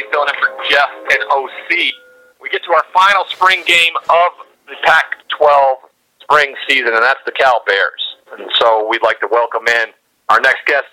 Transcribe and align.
Johnny 0.00 0.10
filling 0.12 0.28
in 0.28 0.40
for 0.40 0.70
Jeff 0.70 0.90
and 1.12 1.22
OC. 1.30 1.92
We 2.40 2.48
get 2.50 2.62
to 2.64 2.72
our 2.72 2.84
final 2.92 3.24
spring 3.28 3.62
game 3.66 3.92
of 4.08 4.46
the 4.66 4.74
Pac-12 4.84 5.76
spring 6.22 6.54
season, 6.68 6.94
and 6.94 7.02
that's 7.02 7.20
the 7.26 7.32
Cal 7.32 7.62
Bears. 7.66 8.16
And 8.32 8.50
so 8.58 8.86
we'd 8.88 9.02
like 9.02 9.20
to 9.20 9.28
welcome 9.30 9.66
in 9.66 9.88
our 10.28 10.40
next 10.40 10.66
guest, 10.66 10.86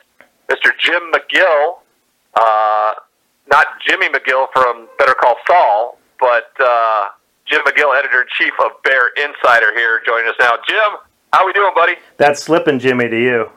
Mr. 0.49 0.71
Jim 0.79 1.11
McGill. 1.11 1.77
Uh, 2.33 2.93
not 3.49 3.67
Jimmy 3.87 4.07
McGill 4.09 4.47
from 4.51 4.87
Better 4.99 5.15
Call 5.19 5.35
Saul, 5.47 5.99
but 6.19 6.51
uh, 6.59 7.09
Jim 7.45 7.61
McGill, 7.61 7.97
editor 7.97 8.21
in 8.21 8.27
chief 8.37 8.53
of 8.63 8.71
Bear 8.83 9.09
Insider, 9.17 9.73
here 9.75 10.01
joining 10.05 10.27
us 10.27 10.35
now. 10.39 10.51
Jim, 10.67 10.99
how 11.33 11.45
we 11.45 11.53
doing, 11.53 11.71
buddy? 11.75 11.93
That's 12.17 12.41
slipping 12.41 12.79
Jimmy 12.79 13.07
to 13.09 13.19
you. 13.21 13.49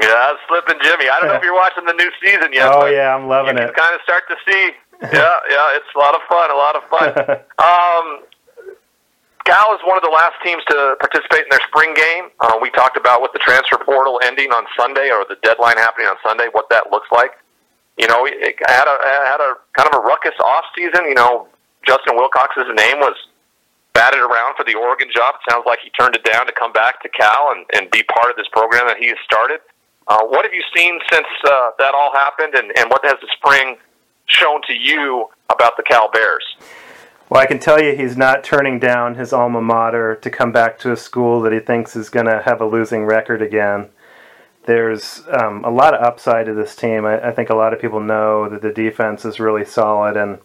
Yeah, 0.00 0.34
slipping 0.46 0.78
Jimmy. 0.82 1.10
I 1.10 1.18
don't 1.20 1.28
know 1.28 1.38
if 1.38 1.42
you're 1.42 1.54
watching 1.54 1.84
the 1.84 1.94
new 1.94 2.10
season 2.22 2.52
yet. 2.52 2.70
Oh 2.70 2.86
yeah, 2.86 3.14
I'm 3.14 3.26
loving 3.26 3.56
you 3.56 3.62
it. 3.62 3.74
can 3.74 3.74
kind 3.74 3.94
of 3.94 4.00
start 4.02 4.24
to 4.30 4.36
see. 4.46 4.64
yeah, 5.14 5.34
yeah, 5.50 5.78
it's 5.78 5.90
a 5.94 5.98
lot 5.98 6.14
of 6.14 6.22
fun. 6.28 6.50
A 6.50 6.58
lot 6.58 6.74
of 6.74 6.82
fun. 6.90 7.10
um, 7.58 8.06
Cal 9.48 9.74
is 9.74 9.80
one 9.88 9.96
of 9.96 10.04
the 10.04 10.12
last 10.12 10.36
teams 10.44 10.62
to 10.68 10.94
participate 11.00 11.48
in 11.48 11.50
their 11.50 11.64
spring 11.72 11.94
game. 11.94 12.30
Uh, 12.38 12.60
we 12.60 12.70
talked 12.70 12.96
about 13.00 13.22
with 13.22 13.32
the 13.32 13.40
transfer 13.40 13.78
portal 13.80 14.20
ending 14.22 14.50
on 14.52 14.66
Sunday 14.76 15.08
or 15.10 15.24
the 15.24 15.40
deadline 15.42 15.78
happening 15.78 16.06
on 16.06 16.16
Sunday, 16.22 16.52
what 16.52 16.68
that 16.68 16.92
looks 16.92 17.08
like. 17.10 17.32
You 17.96 18.06
know, 18.06 18.26
it 18.26 18.54
had 18.68 18.86
a 18.86 18.96
had 19.26 19.40
a 19.40 19.58
kind 19.74 19.88
of 19.90 19.98
a 19.98 20.02
ruckus 20.04 20.36
off 20.44 20.64
season. 20.76 21.08
You 21.08 21.14
know, 21.14 21.48
Justin 21.86 22.14
Wilcox's 22.14 22.68
name 22.76 23.00
was 23.00 23.16
batted 23.94 24.20
around 24.20 24.54
for 24.54 24.62
the 24.62 24.74
Oregon 24.74 25.08
job. 25.10 25.34
It 25.40 25.50
sounds 25.50 25.64
like 25.66 25.80
he 25.82 25.90
turned 25.98 26.14
it 26.14 26.22
down 26.22 26.46
to 26.46 26.52
come 26.52 26.72
back 26.72 27.02
to 27.02 27.08
Cal 27.08 27.50
and, 27.50 27.66
and 27.74 27.90
be 27.90 28.04
part 28.04 28.30
of 28.30 28.36
this 28.36 28.46
program 28.52 28.86
that 28.86 28.98
he 28.98 29.08
has 29.08 29.18
started. 29.24 29.58
Uh, 30.08 30.24
what 30.24 30.44
have 30.44 30.54
you 30.54 30.62
seen 30.74 30.98
since 31.12 31.26
uh, 31.44 31.70
that 31.78 31.94
all 31.94 32.10
happened, 32.12 32.54
and, 32.54 32.72
and 32.78 32.90
what 32.90 33.04
has 33.04 33.16
the 33.20 33.28
spring 33.36 33.76
shown 34.26 34.60
to 34.66 34.72
you 34.72 35.26
about 35.50 35.76
the 35.76 35.82
Cal 35.82 36.10
Bears? 36.10 36.44
Well, 37.28 37.42
I 37.42 37.46
can 37.46 37.58
tell 37.58 37.80
you 37.80 37.94
he's 37.94 38.16
not 38.16 38.42
turning 38.42 38.78
down 38.78 39.16
his 39.16 39.34
alma 39.34 39.60
mater 39.60 40.14
to 40.16 40.30
come 40.30 40.50
back 40.50 40.78
to 40.78 40.92
a 40.92 40.96
school 40.96 41.42
that 41.42 41.52
he 41.52 41.60
thinks 41.60 41.94
is 41.94 42.08
going 42.08 42.24
to 42.24 42.40
have 42.42 42.62
a 42.62 42.66
losing 42.66 43.04
record 43.04 43.42
again. 43.42 43.90
There's 44.64 45.22
um, 45.28 45.62
a 45.64 45.70
lot 45.70 45.92
of 45.92 46.02
upside 46.02 46.46
to 46.46 46.54
this 46.54 46.74
team. 46.74 47.04
I, 47.04 47.28
I 47.28 47.32
think 47.32 47.50
a 47.50 47.54
lot 47.54 47.74
of 47.74 47.80
people 47.80 48.00
know 48.00 48.48
that 48.48 48.62
the 48.62 48.72
defense 48.72 49.26
is 49.26 49.38
really 49.38 49.66
solid, 49.66 50.16
and 50.16 50.38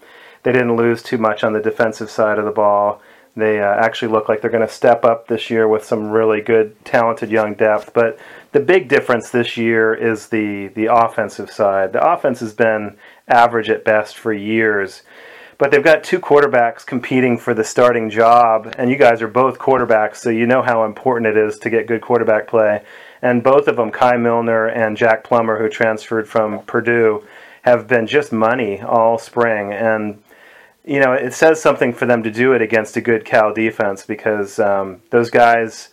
they 0.43 0.51
didn't 0.51 0.75
lose 0.75 1.01
too 1.01 1.17
much 1.17 1.41
on 1.41 1.53
the 1.53 1.61
defensive 1.61 2.09
side 2.09 2.37
of 2.37 2.43
the 2.43 2.51
ball. 2.51 3.01
They 3.35 3.59
uh, 3.59 3.75
actually 3.75 4.11
look 4.11 4.29
like 4.29 4.41
they're 4.41 4.51
going 4.51 4.67
to 4.67 4.73
step 4.73 5.03
up 5.03 5.27
this 5.27 5.49
year 5.49 5.67
with 5.67 5.83
some 5.83 6.11
really 6.11 6.39
good, 6.39 6.75
talented 6.85 7.31
young 7.31 7.55
depth. 7.55 7.91
But 7.93 8.19
the 8.51 8.59
big 8.59 8.87
difference 8.87 9.31
this 9.31 9.57
year 9.57 9.93
is 9.93 10.27
the 10.27 10.67
the 10.67 10.85
offensive 10.85 11.49
side. 11.49 11.93
The 11.93 12.07
offense 12.07 12.39
has 12.41 12.53
been 12.53 12.95
average 13.27 13.69
at 13.69 13.83
best 13.83 14.17
for 14.17 14.31
years, 14.31 15.01
but 15.57 15.71
they've 15.71 15.83
got 15.83 16.03
two 16.03 16.19
quarterbacks 16.19 16.85
competing 16.85 17.39
for 17.39 17.55
the 17.55 17.63
starting 17.63 18.11
job, 18.11 18.75
and 18.77 18.91
you 18.91 18.97
guys 18.97 19.21
are 19.23 19.27
both 19.27 19.57
quarterbacks, 19.57 20.17
so 20.17 20.29
you 20.29 20.45
know 20.45 20.61
how 20.61 20.85
important 20.85 21.35
it 21.35 21.37
is 21.37 21.57
to 21.59 21.71
get 21.71 21.87
good 21.87 22.01
quarterback 22.01 22.47
play. 22.47 22.83
And 23.23 23.41
both 23.41 23.67
of 23.67 23.77
them, 23.77 23.89
Kai 23.89 24.17
Millner 24.17 24.67
and 24.67 24.97
Jack 24.97 25.23
Plummer, 25.23 25.57
who 25.57 25.69
transferred 25.69 26.27
from 26.27 26.59
Purdue, 26.63 27.25
have 27.63 27.87
been 27.87 28.05
just 28.05 28.31
money 28.31 28.81
all 28.81 29.17
spring 29.17 29.71
and 29.71 30.21
you 30.85 30.99
know, 30.99 31.13
it 31.13 31.33
says 31.33 31.61
something 31.61 31.93
for 31.93 32.05
them 32.05 32.23
to 32.23 32.31
do 32.31 32.53
it 32.53 32.61
against 32.61 32.97
a 32.97 33.01
good 33.01 33.25
Cal 33.25 33.53
defense 33.53 34.05
because 34.05 34.59
um, 34.59 35.01
those 35.09 35.29
guys 35.29 35.89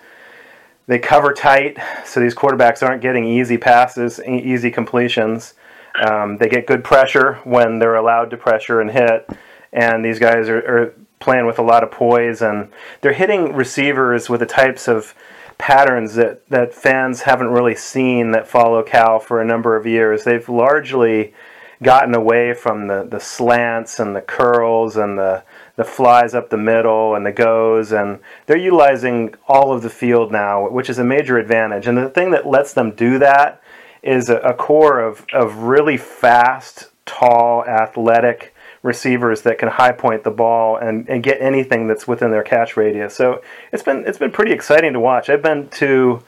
they 0.86 0.98
cover 0.98 1.32
tight, 1.32 1.78
so 2.04 2.18
these 2.18 2.34
quarterbacks 2.34 2.84
aren't 2.84 3.00
getting 3.00 3.24
easy 3.24 3.56
passes, 3.56 4.20
easy 4.26 4.72
completions. 4.72 5.54
Um, 6.00 6.38
they 6.38 6.48
get 6.48 6.66
good 6.66 6.82
pressure 6.82 7.34
when 7.44 7.78
they're 7.78 7.94
allowed 7.94 8.30
to 8.30 8.36
pressure 8.36 8.80
and 8.80 8.90
hit, 8.90 9.28
and 9.72 10.04
these 10.04 10.18
guys 10.18 10.48
are, 10.48 10.58
are 10.58 10.94
playing 11.20 11.46
with 11.46 11.58
a 11.58 11.62
lot 11.62 11.84
of 11.84 11.90
poise 11.90 12.42
and 12.42 12.72
they're 13.02 13.12
hitting 13.12 13.52
receivers 13.52 14.28
with 14.28 14.40
the 14.40 14.46
types 14.46 14.88
of 14.88 15.14
patterns 15.58 16.14
that, 16.14 16.48
that 16.48 16.74
fans 16.74 17.20
haven't 17.22 17.48
really 17.48 17.74
seen 17.74 18.32
that 18.32 18.48
follow 18.48 18.82
Cal 18.82 19.20
for 19.20 19.40
a 19.40 19.44
number 19.44 19.76
of 19.76 19.86
years. 19.86 20.24
They've 20.24 20.48
largely 20.48 21.34
gotten 21.82 22.14
away 22.14 22.52
from 22.52 22.86
the, 22.88 23.06
the 23.10 23.20
slants 23.20 23.98
and 23.98 24.14
the 24.14 24.20
curls 24.20 24.96
and 24.96 25.18
the, 25.18 25.42
the 25.76 25.84
flies 25.84 26.34
up 26.34 26.50
the 26.50 26.56
middle 26.56 27.14
and 27.14 27.24
the 27.24 27.32
goes, 27.32 27.92
and 27.92 28.18
they're 28.46 28.56
utilizing 28.56 29.34
all 29.48 29.72
of 29.72 29.82
the 29.82 29.90
field 29.90 30.30
now, 30.30 30.68
which 30.68 30.90
is 30.90 30.98
a 30.98 31.04
major 31.04 31.38
advantage. 31.38 31.86
And 31.86 31.96
the 31.96 32.10
thing 32.10 32.30
that 32.32 32.46
lets 32.46 32.74
them 32.74 32.90
do 32.92 33.18
that 33.18 33.62
is 34.02 34.28
a, 34.28 34.36
a 34.38 34.54
core 34.54 35.00
of, 35.00 35.26
of 35.32 35.56
really 35.56 35.96
fast, 35.96 36.90
tall, 37.06 37.64
athletic 37.64 38.54
receivers 38.82 39.42
that 39.42 39.58
can 39.58 39.68
high 39.68 39.92
point 39.92 40.24
the 40.24 40.30
ball 40.30 40.76
and, 40.76 41.08
and 41.08 41.22
get 41.22 41.40
anything 41.40 41.86
that's 41.86 42.08
within 42.08 42.30
their 42.30 42.42
catch 42.42 42.76
radius. 42.76 43.14
So 43.14 43.42
it's 43.72 43.82
been 43.82 44.04
it's 44.06 44.18
been 44.18 44.30
pretty 44.30 44.52
exciting 44.52 44.94
to 44.94 45.00
watch. 45.00 45.28
I've 45.28 45.42
been 45.42 45.68
to 45.68 46.22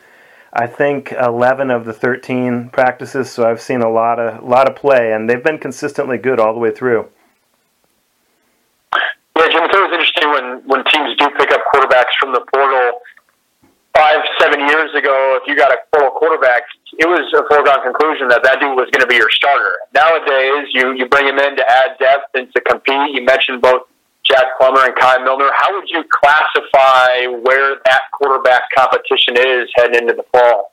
I 0.52 0.66
think 0.66 1.12
11 1.12 1.70
of 1.70 1.86
the 1.86 1.94
13 1.94 2.68
practices, 2.70 3.30
so 3.30 3.48
I've 3.48 3.60
seen 3.60 3.80
a 3.80 3.88
lot 3.88 4.18
of 4.20 4.44
lot 4.44 4.68
of 4.68 4.76
play, 4.76 5.12
and 5.12 5.28
they've 5.28 5.42
been 5.42 5.58
consistently 5.58 6.18
good 6.18 6.38
all 6.38 6.52
the 6.52 6.60
way 6.60 6.70
through. 6.70 7.08
Yeah, 8.92 9.48
Jim, 9.48 9.64
it's 9.64 9.74
always 9.74 9.92
interesting 9.92 10.30
when, 10.30 10.62
when 10.68 10.84
teams 10.92 11.16
do 11.16 11.30
pick 11.38 11.50
up 11.52 11.62
quarterbacks 11.72 12.12
from 12.20 12.32
the 12.32 12.44
portal. 12.52 13.00
Five, 13.96 14.20
seven 14.40 14.60
years 14.60 14.94
ago, 14.94 15.38
if 15.40 15.46
you 15.46 15.56
got 15.56 15.70
a 15.72 15.76
portal 15.92 16.10
quarterback, 16.18 16.62
it 16.98 17.06
was 17.08 17.28
a 17.32 17.44
foregone 17.48 17.82
conclusion 17.82 18.28
that 18.28 18.42
that 18.42 18.60
dude 18.60 18.76
was 18.76 18.88
going 18.92 19.00
to 19.00 19.06
be 19.06 19.16
your 19.16 19.28
starter. 19.30 19.76
Nowadays, 19.94 20.68
you, 20.72 20.92
you 20.92 21.06
bring 21.08 21.26
him 21.26 21.38
in 21.38 21.56
to 21.56 21.64
add 21.64 21.98
depth 21.98 22.32
and 22.34 22.52
to 22.54 22.60
compete. 22.62 23.12
You 23.12 23.24
mentioned 23.24 23.60
both 23.60 23.88
Jack 24.24 24.44
Plummer 24.58 24.84
and 24.84 24.96
Kai 24.96 25.18
Millner. 25.24 25.50
How 25.54 25.74
would 25.74 25.88
you 25.90 26.04
classify 26.10 27.26
where 27.42 27.76
that 27.84 28.02
quarterback 28.12 28.62
competition 28.74 29.36
is 29.36 29.68
heading 29.74 30.02
into 30.02 30.14
the 30.14 30.24
fall? 30.32 30.72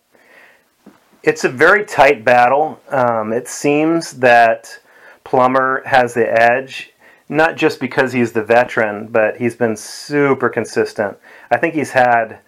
It's 1.24 1.44
a 1.44 1.50
very 1.50 1.86
tight 1.86 2.24
battle. 2.24 2.80
Um, 2.90 3.34
it 3.34 3.48
seems 3.48 4.14
that 4.14 4.80
Plummer 5.24 5.82
has 5.86 6.14
the 6.14 6.32
edge, 6.32 6.92
not 7.28 7.58
just 7.58 7.80
because 7.80 8.14
he's 8.14 8.32
the 8.32 8.44
veteran, 8.44 9.08
but 9.08 9.38
he's 9.38 9.56
been 9.56 9.76
super 9.76 10.50
consistent. 10.50 11.18
I 11.52 11.58
think 11.58 11.74
he's 11.74 11.92
had 11.92 12.40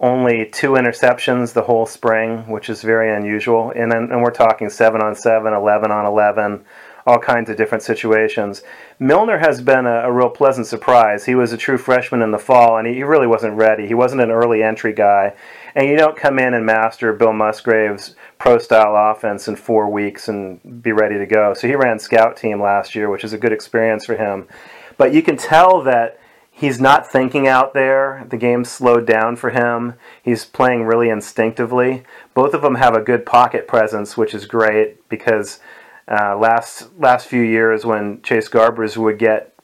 only 0.00 0.46
two 0.46 0.72
interceptions 0.72 1.52
the 1.52 1.62
whole 1.62 1.86
spring, 1.86 2.48
which 2.48 2.68
is 2.68 2.82
very 2.82 3.14
unusual. 3.14 3.70
And, 3.70 3.92
and 3.92 4.22
we're 4.22 4.30
talking 4.30 4.70
7 4.70 5.00
on 5.00 5.14
7, 5.14 5.52
11 5.52 5.90
on 5.90 6.06
11 6.06 6.64
all 7.06 7.18
kinds 7.18 7.50
of 7.50 7.56
different 7.56 7.82
situations. 7.82 8.62
Millner 8.98 9.38
has 9.38 9.60
been 9.60 9.86
a, 9.86 10.08
a, 10.08 10.12
real 10.12 10.30
pleasant 10.30 10.66
surprise. 10.66 11.26
He 11.26 11.34
was 11.34 11.52
a 11.52 11.58
true 11.58 11.76
freshman 11.76 12.22
in 12.22 12.30
the 12.30 12.38
fall, 12.38 12.78
and 12.78 12.86
he, 12.86 12.94
he 12.94 13.02
really 13.02 13.26
wasn't 13.26 13.54
ready. 13.54 13.86
He 13.86 13.94
wasn't 13.94 14.22
an 14.22 14.30
early 14.30 14.62
entry 14.62 14.92
guy. 14.92 15.34
And 15.74 15.88
you 15.88 15.96
don't 15.96 16.16
come 16.16 16.38
in 16.38 16.54
and 16.54 16.64
master 16.64 17.12
Bill 17.12 17.32
Musgrave's 17.32 18.14
pro 18.38 18.58
style 18.58 18.94
offense 18.96 19.48
in 19.48 19.56
four 19.56 19.90
weeks 19.90 20.28
and 20.28 20.82
be 20.82 20.92
ready 20.92 21.18
to 21.18 21.26
go. 21.26 21.52
So 21.52 21.66
he 21.66 21.74
ran 21.74 21.98
scout 21.98 22.36
team 22.36 22.60
last 22.60 22.94
year, 22.94 23.10
which 23.10 23.24
is 23.24 23.32
a 23.32 23.38
good 23.38 23.52
experience 23.52 24.06
for 24.06 24.16
him. 24.16 24.48
But 24.96 25.12
you 25.12 25.22
can 25.22 25.36
tell 25.36 25.82
that 25.82 26.18
he's 26.50 26.80
not 26.80 27.10
thinking 27.10 27.46
out 27.46 27.74
there. 27.74 28.26
The 28.30 28.36
game's 28.36 28.70
slowed 28.70 29.06
down 29.06 29.36
for 29.36 29.50
him. 29.50 29.94
He's 30.22 30.44
playing 30.44 30.84
really 30.84 31.10
instinctively. 31.10 32.04
Both 32.32 32.54
of 32.54 32.62
them 32.62 32.76
have 32.76 32.94
a 32.94 33.02
good 33.02 33.26
pocket 33.26 33.68
presence, 33.68 34.16
which 34.16 34.32
is 34.32 34.46
great 34.46 35.06
because 35.08 35.60
uh, 36.08 36.36
last 36.36 36.88
last 36.98 37.26
few 37.26 37.42
years 37.42 37.84
when 37.84 38.20
Chase 38.22 38.48
Garbers 38.48 38.96
would 38.96 39.18
get 39.18 39.54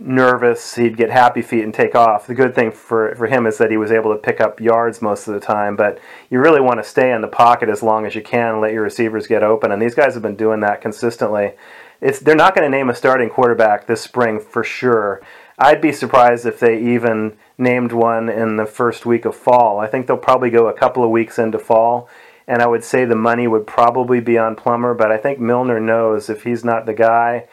nervous, 0.00 0.76
he'd 0.76 0.96
get 0.96 1.10
happy 1.10 1.42
feet 1.42 1.64
and 1.64 1.74
take 1.74 1.94
off. 1.94 2.26
The 2.26 2.34
good 2.34 2.54
thing 2.54 2.70
for, 2.70 3.14
for 3.16 3.26
him 3.26 3.46
is 3.46 3.58
that 3.58 3.70
he 3.70 3.76
was 3.76 3.92
able 3.92 4.12
to 4.12 4.18
pick 4.18 4.40
up 4.40 4.60
yards 4.60 5.02
most 5.02 5.28
of 5.28 5.34
the 5.34 5.40
time, 5.40 5.76
but 5.76 5.98
you 6.30 6.40
really 6.40 6.60
want 6.60 6.78
to 6.78 6.88
stay 6.88 7.12
in 7.12 7.20
the 7.20 7.28
pocket 7.28 7.68
as 7.68 7.82
long 7.82 8.06
as 8.06 8.14
you 8.14 8.22
can 8.22 8.52
and 8.52 8.60
let 8.60 8.72
your 8.72 8.82
receivers 8.82 9.26
get 9.26 9.42
open. 9.42 9.70
And 9.70 9.80
these 9.80 9.94
guys 9.94 10.14
have 10.14 10.22
been 10.22 10.36
doing 10.36 10.60
that 10.60 10.80
consistently. 10.80 11.52
It's, 12.00 12.18
they're 12.18 12.34
not 12.34 12.54
going 12.54 12.70
to 12.70 12.76
name 12.76 12.88
a 12.88 12.94
starting 12.94 13.28
quarterback 13.28 13.86
this 13.86 14.00
spring 14.00 14.40
for 14.40 14.64
sure. 14.64 15.20
I'd 15.58 15.82
be 15.82 15.92
surprised 15.92 16.46
if 16.46 16.58
they 16.58 16.80
even 16.80 17.36
named 17.58 17.92
one 17.92 18.30
in 18.30 18.56
the 18.56 18.64
first 18.64 19.04
week 19.04 19.26
of 19.26 19.36
fall. 19.36 19.78
I 19.78 19.86
think 19.86 20.06
they'll 20.06 20.16
probably 20.16 20.48
go 20.48 20.68
a 20.68 20.72
couple 20.72 21.04
of 21.04 21.10
weeks 21.10 21.38
into 21.38 21.58
fall 21.58 22.08
and 22.50 22.60
I 22.60 22.66
would 22.66 22.82
say 22.82 23.04
the 23.04 23.14
money 23.14 23.46
would 23.46 23.64
probably 23.64 24.18
be 24.18 24.36
on 24.36 24.56
Plummer, 24.56 24.92
but 24.92 25.12
I 25.12 25.18
think 25.18 25.38
Millner 25.38 25.78
knows 25.78 26.28
if 26.28 26.42
he's 26.42 26.64
not 26.64 26.84
the 26.84 26.92
guy, 26.92 27.46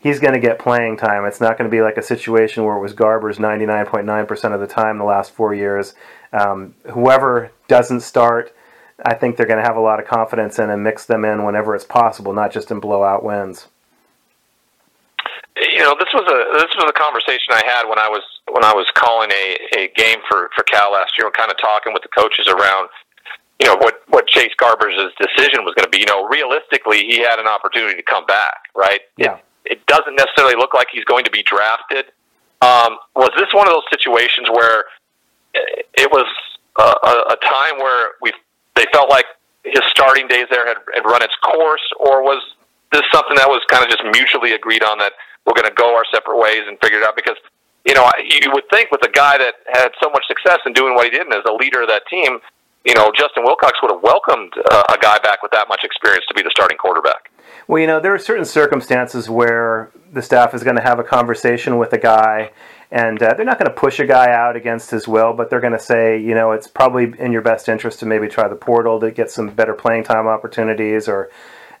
he's 0.00 0.20
going 0.20 0.32
to 0.32 0.40
get 0.40 0.58
playing 0.58 0.96
time. 0.96 1.26
It's 1.26 1.38
not 1.38 1.58
going 1.58 1.70
to 1.70 1.76
be 1.76 1.82
like 1.82 1.98
a 1.98 2.02
situation 2.02 2.64
where 2.64 2.74
it 2.74 2.80
was 2.80 2.94
Garbers 2.94 3.36
99.9% 3.36 4.54
of 4.54 4.60
the 4.60 4.66
time 4.66 4.96
the 4.96 5.04
last 5.04 5.32
four 5.32 5.52
years. 5.52 5.94
Um, 6.32 6.74
whoever 6.94 7.52
doesn't 7.68 8.00
start, 8.00 8.54
I 9.04 9.12
think 9.12 9.36
they're 9.36 9.44
going 9.44 9.62
to 9.62 9.68
have 9.68 9.76
a 9.76 9.80
lot 9.80 10.00
of 10.00 10.06
confidence 10.06 10.58
in 10.58 10.70
and 10.70 10.82
mix 10.82 11.04
them 11.04 11.26
in 11.26 11.44
whenever 11.44 11.74
it's 11.74 11.84
possible, 11.84 12.32
not 12.32 12.50
just 12.50 12.70
in 12.70 12.80
blowout 12.80 13.22
wins. 13.22 13.68
You 15.60 15.80
know, 15.80 15.94
this 15.98 16.08
was 16.14 16.24
a 16.24 16.38
this 16.56 16.72
was 16.78 16.88
a 16.88 16.92
conversation 16.98 17.52
I 17.52 17.64
had 17.66 17.86
when 17.86 17.98
I 17.98 18.08
was 18.08 18.22
when 18.48 18.64
I 18.64 18.72
was 18.72 18.86
calling 18.94 19.28
a, 19.30 19.58
a 19.76 19.88
game 19.88 20.20
for, 20.30 20.48
for 20.54 20.62
Cal 20.62 20.92
last 20.92 21.18
year 21.18 21.26
and 21.26 21.36
kind 21.36 21.50
of 21.50 21.58
talking 21.58 21.92
with 21.92 22.02
the 22.02 22.08
coaches 22.08 22.46
around 22.46 22.88
you 23.60 23.66
know 23.66 23.76
what 23.76 24.02
what 24.08 24.27
Chase 24.38 24.52
Garbers' 24.60 24.94
decision 25.18 25.64
was 25.64 25.74
going 25.74 25.84
to 25.84 25.90
be. 25.90 25.98
You 25.98 26.06
know, 26.06 26.28
realistically, 26.28 26.98
he 26.98 27.18
had 27.18 27.38
an 27.38 27.48
opportunity 27.48 27.96
to 27.96 28.02
come 28.02 28.24
back, 28.26 28.70
right? 28.74 29.00
Yeah. 29.16 29.38
it 29.64 29.84
doesn't 29.86 30.14
necessarily 30.14 30.54
look 30.54 30.74
like 30.74 30.88
he's 30.92 31.04
going 31.04 31.24
to 31.24 31.30
be 31.30 31.42
drafted. 31.42 32.06
Um, 32.62 32.98
was 33.14 33.30
this 33.36 33.52
one 33.52 33.66
of 33.66 33.72
those 33.72 33.86
situations 33.90 34.48
where 34.50 34.84
it 35.54 36.10
was 36.10 36.26
a, 36.78 36.82
a, 36.82 37.34
a 37.34 37.36
time 37.42 37.78
where 37.78 38.12
we 38.22 38.32
they 38.74 38.86
felt 38.92 39.10
like 39.10 39.26
his 39.64 39.82
starting 39.90 40.28
days 40.28 40.46
there 40.50 40.66
had, 40.66 40.78
had 40.94 41.04
run 41.04 41.22
its 41.22 41.34
course, 41.42 41.82
or 41.98 42.22
was 42.22 42.42
this 42.92 43.02
something 43.12 43.36
that 43.36 43.48
was 43.48 43.60
kind 43.68 43.82
of 43.82 43.90
just 43.90 44.02
mutually 44.14 44.52
agreed 44.52 44.82
on 44.82 44.98
that 44.98 45.12
we're 45.44 45.54
going 45.54 45.68
to 45.68 45.74
go 45.74 45.94
our 45.96 46.04
separate 46.12 46.38
ways 46.38 46.62
and 46.66 46.78
figure 46.80 46.98
it 46.98 47.04
out? 47.04 47.16
Because 47.16 47.36
you 47.86 47.94
know, 47.94 48.10
you 48.22 48.50
would 48.52 48.68
think 48.70 48.90
with 48.90 49.02
a 49.06 49.10
guy 49.10 49.38
that 49.38 49.54
had 49.72 49.90
so 50.02 50.10
much 50.10 50.26
success 50.26 50.58
in 50.66 50.72
doing 50.72 50.94
what 50.94 51.04
he 51.04 51.10
did 51.10 51.22
and 51.22 51.32
as 51.32 51.44
a 51.48 51.52
leader 51.52 51.82
of 51.82 51.88
that 51.88 52.06
team, 52.06 52.38
you 52.88 52.94
know, 52.94 53.12
Justin 53.14 53.44
Wilcox 53.44 53.78
would 53.82 53.92
have 53.92 54.02
welcomed 54.02 54.54
uh, 54.70 54.82
a 54.88 54.98
guy 54.98 55.18
back 55.18 55.42
with 55.42 55.52
that 55.52 55.68
much 55.68 55.84
experience 55.84 56.24
to 56.26 56.34
be 56.34 56.40
the 56.40 56.50
starting 56.50 56.78
quarterback. 56.78 57.30
Well, 57.66 57.78
you 57.80 57.86
know, 57.86 58.00
there 58.00 58.14
are 58.14 58.18
certain 58.18 58.46
circumstances 58.46 59.28
where 59.28 59.90
the 60.10 60.22
staff 60.22 60.54
is 60.54 60.64
going 60.64 60.76
to 60.76 60.82
have 60.82 60.98
a 60.98 61.04
conversation 61.04 61.76
with 61.76 61.92
a 61.92 61.98
guy, 61.98 62.50
and 62.90 63.22
uh, 63.22 63.34
they're 63.34 63.44
not 63.44 63.58
going 63.58 63.70
to 63.70 63.76
push 63.76 64.00
a 64.00 64.06
guy 64.06 64.32
out 64.32 64.56
against 64.56 64.90
his 64.90 65.06
will, 65.06 65.34
but 65.34 65.50
they're 65.50 65.60
going 65.60 65.74
to 65.74 65.78
say, 65.78 66.18
you 66.18 66.34
know, 66.34 66.52
it's 66.52 66.66
probably 66.66 67.12
in 67.18 67.30
your 67.30 67.42
best 67.42 67.68
interest 67.68 68.00
to 68.00 68.06
maybe 68.06 68.26
try 68.26 68.48
the 68.48 68.56
portal 68.56 68.98
to 69.00 69.10
get 69.10 69.30
some 69.30 69.50
better 69.50 69.74
playing 69.74 70.04
time 70.04 70.26
opportunities, 70.26 71.08
or, 71.08 71.30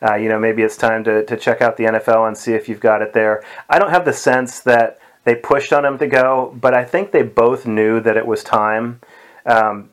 uh, 0.06 0.14
you 0.14 0.28
know, 0.28 0.38
maybe 0.38 0.60
it's 0.60 0.76
time 0.76 1.04
to, 1.04 1.24
to 1.24 1.38
check 1.38 1.62
out 1.62 1.78
the 1.78 1.84
NFL 1.84 2.28
and 2.28 2.36
see 2.36 2.52
if 2.52 2.68
you've 2.68 2.80
got 2.80 3.00
it 3.00 3.14
there. 3.14 3.42
I 3.70 3.78
don't 3.78 3.90
have 3.90 4.04
the 4.04 4.12
sense 4.12 4.60
that 4.60 4.98
they 5.24 5.36
pushed 5.36 5.72
on 5.72 5.86
him 5.86 5.96
to 5.96 6.06
go, 6.06 6.54
but 6.60 6.74
I 6.74 6.84
think 6.84 7.12
they 7.12 7.22
both 7.22 7.66
knew 7.66 7.98
that 8.00 8.18
it 8.18 8.26
was 8.26 8.44
time. 8.44 9.00
Um, 9.46 9.88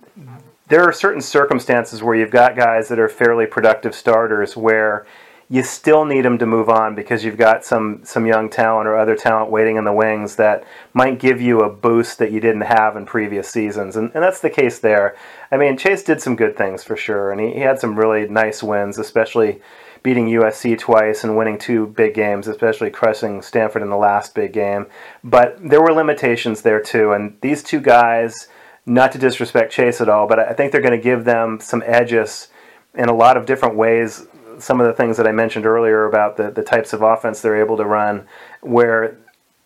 there 0.68 0.84
are 0.84 0.94
certain 0.94 1.22
circumstances 1.22 2.02
where 2.02 2.16
you've 2.16 2.32
got 2.32 2.56
guys 2.56 2.88
that 2.88 3.00
are 3.00 3.10
fairly 3.10 3.46
productive 3.46 3.94
starters 3.94 4.58
where 4.58 5.06
you 5.48 5.62
still 5.62 6.06
need 6.06 6.26
them 6.26 6.40
to 6.40 6.46
move 6.46 6.70
on 6.70 6.96
because 6.96 7.24
you've 7.24 7.38
got 7.38 7.64
some 7.64 8.02
some 8.04 8.26
young 8.26 8.50
talent 8.50 8.88
or 8.88 8.98
other 8.98 9.16
talent 9.16 9.52
waiting 9.52 9.76
in 9.76 9.84
the 9.84 9.94
wings 9.94 10.38
that 10.38 10.64
might 10.94 11.20
give 11.20 11.40
you 11.40 11.62
a 11.62 11.70
boost 11.70 12.18
that 12.18 12.32
you 12.32 12.40
didn't 12.40 12.62
have 12.62 12.98
in 12.98 13.06
previous 13.06 13.48
seasons, 13.48 13.96
and, 13.96 14.12
and 14.16 14.24
that's 14.24 14.42
the 14.42 14.50
case 14.50 14.80
there. 14.80 15.16
I 15.52 15.58
mean, 15.58 15.78
Chase 15.78 16.04
did 16.04 16.20
some 16.20 16.36
good 16.36 16.58
things 16.58 16.84
for 16.84 16.98
sure, 16.98 17.32
and 17.32 17.40
he, 17.40 17.54
he 17.54 17.60
had 17.60 17.80
some 17.80 17.96
really 17.96 18.28
nice 18.28 18.64
wins, 18.64 18.98
especially 18.98 19.62
beating 20.02 20.28
USC 20.28 20.78
twice 20.80 21.24
and 21.24 21.38
winning 21.38 21.58
two 21.58 21.88
big 21.88 22.14
games, 22.16 22.48
especially 22.48 22.90
crushing 22.90 23.42
Stanford 23.42 23.82
in 23.82 23.90
the 23.90 23.98
last 23.98 24.34
big 24.34 24.54
game. 24.54 24.88
But 25.24 25.58
there 25.60 25.82
were 25.82 25.94
limitations 25.94 26.64
there 26.64 26.82
too, 26.82 27.12
and 27.12 27.38
these 27.42 27.62
two 27.62 27.82
guys, 27.82 28.48
not 28.86 29.12
to 29.14 29.18
disrespect 29.18 29.72
Chase 29.72 30.02
at 30.02 30.10
all, 30.10 30.28
but 30.28 30.40
I 30.40 30.54
think 30.54 30.72
they're 30.72 30.82
going 30.82 30.98
to 30.98 31.04
give 31.04 31.26
them 31.26 31.60
some 31.60 31.84
edges 31.86 32.50
in 32.94 33.10
a 33.10 33.16
lot 33.16 33.38
of 33.38 33.46
different 33.46 33.76
ways 33.76 34.28
some 34.60 34.80
of 34.80 34.88
the 34.88 34.94
things 34.94 35.18
that 35.18 35.28
I 35.28 35.32
mentioned 35.32 35.66
earlier 35.66 36.06
about 36.06 36.38
the, 36.38 36.52
the 36.52 36.64
types 36.64 36.94
of 36.94 37.02
offense 37.02 37.42
they're 37.42 37.60
able 37.60 37.78
to 37.78 37.86
run, 37.86 38.28
where 38.62 39.18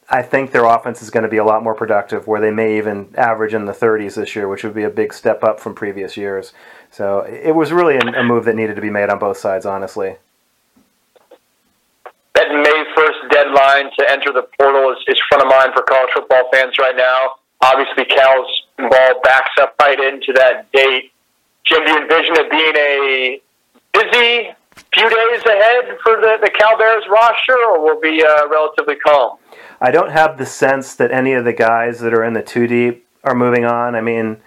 I 0.09 0.21
think 0.21 0.51
their 0.51 0.65
offense 0.65 1.01
is 1.01 1.09
going 1.09 1.23
to 1.23 1.29
be 1.29 1.37
a 1.37 1.43
lot 1.43 1.63
more 1.63 1.75
productive, 1.75 2.27
where 2.27 2.41
they 2.41 2.51
may 2.51 2.77
even 2.77 3.13
average 3.17 3.53
in 3.53 3.65
the 3.65 3.73
30s 3.73 4.15
this 4.15 4.35
year, 4.35 4.47
which 4.47 4.63
would 4.63 4.73
be 4.73 4.83
a 4.83 4.89
big 4.89 5.13
step 5.13 5.43
up 5.43 5.59
from 5.59 5.75
previous 5.75 6.17
years. 6.17 6.53
So 6.91 7.21
it 7.21 7.53
was 7.53 7.71
really 7.71 7.97
a, 7.97 8.23
move 8.23 8.45
that 8.45 8.55
needed 8.55 8.75
to 8.75 8.81
be 8.81 8.89
made 8.89 9.09
on 9.09 9.19
both 9.19 9.37
sides, 9.37 9.65
honestly. 9.65 10.15
That 12.33 12.49
May 12.49 12.83
1st 12.97 13.29
deadline 13.31 13.91
to 13.99 14.11
enter 14.11 14.33
the 14.33 14.47
portal 14.59 14.91
is, 14.91 14.97
is 15.07 15.21
front 15.29 15.43
of 15.43 15.49
mind 15.49 15.71
for 15.75 15.83
college 15.83 16.09
football 16.13 16.49
fans 16.51 16.75
right 16.79 16.95
now. 16.95 17.35
Obviously, 17.61 18.05
Cal's 18.05 18.47
ball 18.87 19.21
backs 19.23 19.51
up 19.59 19.75
right 19.81 19.99
into 19.99 20.33
that 20.33 20.71
date. 20.71 21.11
Jim, 21.65 21.85
do 21.85 21.91
you 21.91 21.97
envision 21.97 22.35
it 22.37 22.49
being 22.49 22.75
a 22.75 23.41
busy 23.93 24.49
few 24.93 25.09
days 25.09 25.45
ahead 25.45 25.97
for 26.03 26.15
the, 26.21 26.37
the 26.41 26.49
Cal 26.57 26.77
Bears 26.77 27.03
roster, 27.09 27.57
or 27.57 27.83
will 27.83 27.99
be 27.99 28.23
uh, 28.23 28.47
relatively 28.47 28.95
calm? 28.95 29.37
I 29.81 29.91
don't 29.91 30.11
have 30.11 30.37
the 30.37 30.45
sense 30.45 30.95
that 30.95 31.11
any 31.11 31.33
of 31.33 31.45
the 31.45 31.53
guys 31.53 31.99
that 31.99 32.13
are 32.13 32.23
in 32.23 32.33
the 32.33 32.41
two 32.41 32.67
deep 32.67 33.05
are 33.23 33.35
moving 33.35 33.65
on. 33.65 33.95
I 33.95 34.01
mean, 34.01 34.37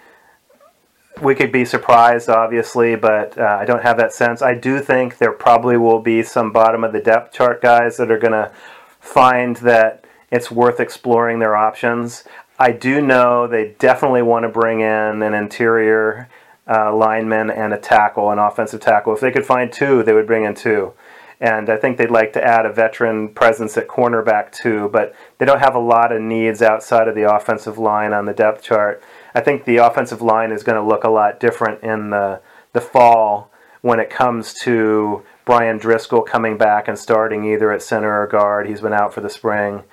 we 1.21 1.35
could 1.35 1.51
be 1.51 1.65
surprised, 1.65 2.29
obviously, 2.29 2.95
but 2.95 3.37
uh, 3.37 3.57
I 3.59 3.65
don't 3.65 3.83
have 3.83 3.97
that 3.97 4.13
sense. 4.13 4.41
I 4.41 4.55
do 4.55 4.79
think 4.79 5.17
there 5.17 5.31
probably 5.31 5.77
will 5.77 5.99
be 5.99 6.23
some 6.23 6.51
bottom 6.51 6.83
of 6.83 6.91
the 6.91 6.99
depth 6.99 7.33
chart 7.33 7.61
guys 7.61 7.97
that 7.97 8.11
are 8.11 8.17
going 8.17 8.33
to 8.33 8.51
find 8.99 9.57
that 9.57 10.05
it's 10.31 10.49
worth 10.49 10.79
exploring 10.79 11.39
their 11.39 11.55
options. 11.55 12.23
I 12.59 12.71
do 12.71 13.01
know 13.01 13.47
they 13.47 13.75
definitely 13.79 14.21
want 14.21 14.43
to 14.43 14.49
bring 14.49 14.81
in 14.81 15.21
an 15.23 15.33
interior 15.33 16.29
uh, 16.67 16.95
linemen 16.95 17.49
and 17.49 17.73
a 17.73 17.77
tackle, 17.77 18.31
an 18.31 18.39
offensive 18.39 18.79
tackle. 18.79 19.13
If 19.13 19.19
they 19.19 19.31
could 19.31 19.45
find 19.45 19.71
two, 19.71 20.03
they 20.03 20.13
would 20.13 20.27
bring 20.27 20.45
in 20.45 20.55
two. 20.55 20.93
And 21.39 21.69
I 21.69 21.75
think 21.75 21.97
they'd 21.97 22.09
like 22.09 22.31
to 22.33 22.43
add 22.43 22.65
a 22.65 22.71
veteran 22.71 23.29
presence 23.29 23.75
at 23.75 23.89
cornerback 23.89 24.51
too, 24.51 24.89
but 24.93 25.13
they 25.37 25.45
don't 25.45 25.59
have 25.59 25.75
a 25.75 25.79
lot 25.79 26.13
of 26.13 26.21
needs 26.21 26.61
outside 26.61 27.07
of 27.07 27.15
the 27.15 27.29
offensive 27.29 27.77
line 27.77 28.13
on 28.13 28.25
the 28.25 28.33
depth 28.33 28.63
chart. 28.63 29.03
I 29.35 29.41
think 29.41 29.65
the 29.65 29.77
offensive 29.77 30.21
line 30.21 30.51
is 30.51 30.63
going 30.63 30.81
to 30.81 30.87
look 30.87 31.03
a 31.03 31.09
lot 31.09 31.39
different 31.39 31.83
in 31.83 32.11
the 32.11 32.39
the 32.71 32.81
fall 32.81 33.51
when 33.81 33.99
it 33.99 34.09
comes 34.09 34.53
to 34.53 35.23
Brian 35.45 35.77
Driscoll 35.77 36.21
coming 36.21 36.57
back 36.57 36.87
and 36.87 36.97
starting 36.97 37.43
either 37.43 37.71
at 37.71 37.83
center 37.83 38.21
or 38.21 38.25
guard. 38.25 38.67
He's 38.67 38.81
been 38.81 38.93
out 38.93 39.13
for 39.13 39.21
the 39.21 39.29
spring, 39.29 39.83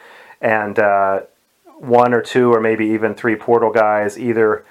and 0.40 0.78
uh, 0.78 1.22
one 1.80 2.12
or 2.12 2.20
two 2.20 2.52
or 2.52 2.60
maybe 2.60 2.86
even 2.86 3.14
three 3.14 3.34
portal 3.34 3.72
guys 3.72 4.18
either 4.18 4.64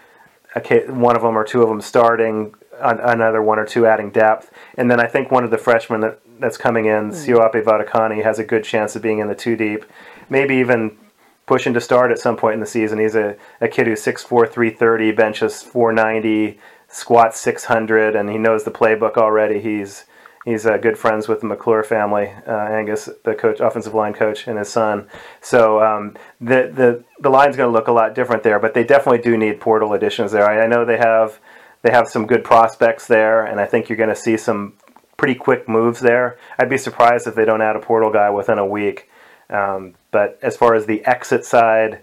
one 0.88 1.16
of 1.16 1.22
them 1.22 1.38
or 1.38 1.44
two 1.44 1.62
of 1.62 1.70
them 1.70 1.82
starting, 1.82 2.54
another 2.80 3.42
one 3.42 3.60
or 3.60 3.66
two 3.66 3.86
adding 3.86 4.10
depth, 4.10 4.52
and 4.78 4.90
then 4.90 5.00
I 5.00 5.08
think 5.08 5.32
one 5.32 5.44
of 5.44 5.52
the 5.52 5.58
freshmen 5.58 6.02
that, 6.02 6.20
that's 6.40 6.58
coming 6.58 6.86
in, 6.86 7.12
mm. 7.12 7.14
Sioape 7.14 7.64
Vatikani, 7.64 8.24
has 8.24 8.40
a 8.40 8.44
good 8.44 8.64
chance 8.64 8.96
of 8.96 9.02
being 9.02 9.20
in 9.20 9.28
the 9.28 9.36
two 9.36 9.56
deep, 9.56 9.86
maybe 10.30 10.56
even 10.56 10.98
pushing 11.46 11.74
to 11.74 11.82
start 11.82 12.12
at 12.12 12.20
some 12.20 12.38
point 12.38 12.56
in 12.56 12.60
the 12.60 12.66
season. 12.66 13.00
He's 13.00 13.16
a, 13.16 13.36
a 13.60 13.68
kid 13.68 13.88
who's 13.88 14.02
6'4", 14.02 14.28
330, 14.50 15.12
benches 15.12 15.62
490, 15.62 16.60
squats 16.88 17.40
600, 17.40 18.16
and 18.16 18.30
he 18.30 18.38
knows 18.38 18.64
the 18.64 18.72
playbook 18.72 19.18
already. 19.18 19.60
He's 19.60 20.06
he's 20.50 20.66
uh, 20.66 20.78
good 20.78 20.98
friends 20.98 21.28
with 21.28 21.42
the 21.42 21.48
McClure 21.48 21.84
family, 21.84 22.34
uh, 22.48 22.52
Angus, 22.52 23.10
the 23.24 23.36
coach, 23.36 23.60
offensive 23.60 23.94
line 23.94 24.14
coach, 24.14 24.48
and 24.48 24.58
his 24.58 24.70
son. 24.70 25.08
So 25.42 25.82
um, 25.84 26.16
the 26.42 26.72
the 26.74 27.04
the 27.20 27.30
line's 27.30 27.56
going 27.56 27.72
to 27.72 27.74
look 27.74 27.88
a 27.88 27.92
lot 27.92 28.16
different 28.16 28.44
there, 28.44 28.60
but 28.60 28.74
they 28.74 28.84
definitely 28.84 29.22
do 29.22 29.38
need 29.38 29.60
portal 29.62 29.94
additions 29.94 30.32
there. 30.32 30.50
I, 30.50 30.64
I 30.66 30.68
know 30.68 30.86
they 30.86 30.98
have 30.98 31.40
they 31.84 31.92
have 31.92 32.08
some 32.08 32.26
good 32.26 32.44
prospects 32.44 33.08
there, 33.08 33.46
and 33.46 33.60
I 33.60 33.66
think 33.66 33.90
you're 33.90 33.98
going 33.98 34.10
to 34.10 34.16
see 34.16 34.38
some 34.38 34.74
pretty 35.18 35.36
quick 35.36 35.68
moves 35.70 36.00
there. 36.00 36.38
I'd 36.58 36.70
be 36.70 36.78
surprised 36.78 37.28
if 37.28 37.36
they 37.36 37.46
don't 37.46 37.62
add 37.62 37.76
a 37.76 37.80
portal 37.80 38.12
guy 38.12 38.30
within 38.30 38.58
a 38.58 38.66
week. 38.66 39.10
Um, 39.50 39.96
but 40.12 40.40
as 40.42 40.56
far 40.56 40.76
as 40.76 40.86
the 40.86 41.04
exit 41.06 41.44
side, 41.44 42.02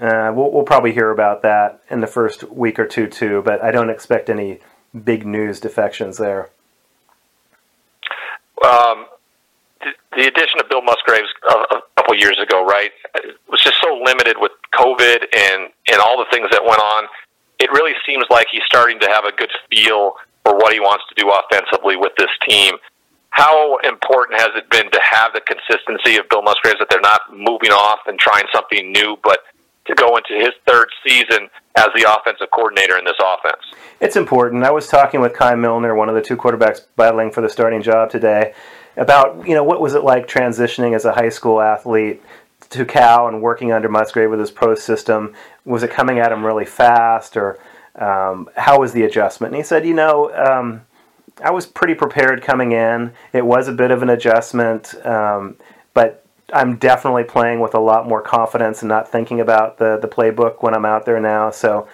uh, 0.00 0.32
we'll, 0.34 0.50
we'll 0.50 0.64
probably 0.64 0.92
hear 0.92 1.10
about 1.10 1.42
that 1.42 1.80
in 1.90 2.00
the 2.00 2.06
first 2.06 2.42
week 2.44 2.78
or 2.78 2.86
two 2.86 3.06
too. 3.06 3.42
But 3.44 3.62
I 3.62 3.70
don't 3.70 3.90
expect 3.90 4.28
any 4.28 4.60
big 5.04 5.26
news 5.26 5.60
defections 5.60 6.18
there 6.18 6.50
um, 8.64 9.06
the, 10.16 10.26
addition 10.26 10.60
of 10.60 10.68
Bill 10.68 10.82
Musgraves 10.82 11.28
a, 11.48 11.76
a 11.76 11.82
couple 11.96 12.14
years 12.16 12.38
ago, 12.40 12.64
right, 12.64 12.90
was 13.50 13.60
just 13.60 13.76
so 13.80 14.00
limited 14.04 14.36
with 14.38 14.52
COVID 14.74 15.24
and 15.36 15.70
and 15.90 16.00
all 16.00 16.18
the 16.18 16.26
things 16.30 16.48
that 16.50 16.64
went 16.64 16.80
on. 16.80 17.04
It 17.58 17.70
really 17.70 17.94
seems 18.06 18.24
like 18.30 18.46
he's 18.50 18.62
starting 18.66 19.00
to 19.00 19.08
have 19.08 19.24
a 19.24 19.32
good 19.32 19.50
feel 19.70 20.14
for 20.44 20.54
what 20.56 20.72
he 20.72 20.80
wants 20.80 21.04
to 21.08 21.14
do 21.14 21.30
offensively 21.30 21.96
with 21.96 22.12
this 22.16 22.30
team. 22.48 22.74
How 23.30 23.78
important 23.78 24.40
has 24.40 24.50
it 24.56 24.70
been 24.70 24.90
to 24.90 25.00
have 25.02 25.32
the 25.32 25.40
consistency 25.40 26.16
of 26.16 26.28
Bill 26.28 26.42
Musgraves 26.42 26.78
that 26.78 26.88
they're 26.90 27.00
not 27.00 27.20
moving 27.30 27.70
off 27.70 28.00
and 28.06 28.18
trying 28.18 28.44
something 28.54 28.90
new, 28.90 29.18
but 29.22 29.40
to 29.88 29.94
go 29.94 30.16
into 30.16 30.34
his 30.34 30.54
third 30.66 30.88
season 31.06 31.48
as 31.76 31.88
the 31.94 32.06
offensive 32.08 32.48
coordinator 32.52 32.98
in 32.98 33.04
this 33.04 33.16
offense. 33.18 33.62
It's 34.00 34.16
important. 34.16 34.64
I 34.64 34.70
was 34.70 34.86
talking 34.86 35.20
with 35.20 35.34
Kai 35.34 35.54
Millner, 35.54 35.94
one 35.94 36.08
of 36.08 36.14
the 36.14 36.22
two 36.22 36.36
quarterbacks 36.36 36.82
battling 36.96 37.30
for 37.30 37.40
the 37.40 37.48
starting 37.48 37.82
job 37.82 38.10
today, 38.10 38.54
about 38.96 39.46
you 39.46 39.54
know 39.54 39.64
what 39.64 39.80
was 39.80 39.94
it 39.94 40.04
like 40.04 40.26
transitioning 40.26 40.94
as 40.94 41.04
a 41.04 41.12
high 41.12 41.28
school 41.28 41.60
athlete 41.60 42.22
to 42.70 42.84
Cal 42.84 43.28
and 43.28 43.40
working 43.40 43.72
under 43.72 43.88
Musgrave 43.88 44.30
with 44.30 44.40
his 44.40 44.50
pro 44.50 44.74
system. 44.74 45.34
Was 45.64 45.82
it 45.82 45.90
coming 45.90 46.18
at 46.18 46.32
him 46.32 46.44
really 46.44 46.66
fast, 46.66 47.36
or 47.36 47.58
um, 47.96 48.48
how 48.56 48.80
was 48.80 48.92
the 48.92 49.04
adjustment? 49.04 49.54
And 49.54 49.62
he 49.62 49.66
said, 49.66 49.86
you 49.86 49.94
know. 49.94 50.32
Um, 50.34 50.82
I 51.40 51.52
was 51.52 51.66
pretty 51.66 51.94
prepared 51.94 52.42
coming 52.42 52.72
in. 52.72 53.12
It 53.32 53.46
was 53.46 53.68
a 53.68 53.72
bit 53.72 53.92
of 53.92 54.02
an 54.02 54.10
adjustment, 54.10 54.94
um, 55.06 55.56
I'm 56.52 56.76
definitely 56.76 57.24
playing 57.24 57.60
with 57.60 57.74
a 57.74 57.80
lot 57.80 58.08
more 58.08 58.22
confidence 58.22 58.82
and 58.82 58.88
not 58.88 59.10
thinking 59.10 59.40
about 59.40 59.78
the 59.78 59.98
the 60.00 60.08
playbook 60.08 60.62
when 60.62 60.74
I'm 60.74 60.84
out 60.84 61.04
there 61.04 61.20
now. 61.20 61.50
So, 61.50 61.88